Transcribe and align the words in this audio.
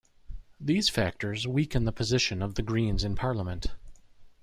These 0.59 0.89
factors 0.89 1.45
weakened 1.47 1.85
the 1.85 1.91
position 1.91 2.41
of 2.41 2.55
the 2.55 2.63
Greens 2.63 3.03
in 3.03 3.13
Parliament. 3.15 3.67